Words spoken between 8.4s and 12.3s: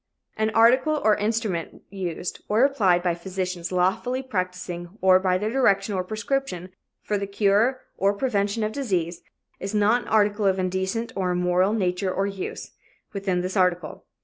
of disease, is not an article of indecent or immoral nature or